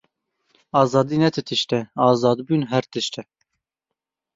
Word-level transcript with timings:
Azadî 0.81 1.17
ne 1.21 1.29
ti 1.35 1.41
tişt 1.47 1.69
e, 1.77 1.79
azadbûn 2.09 2.61
her 2.71 2.85
tişt 2.91 3.13
e. 3.21 3.23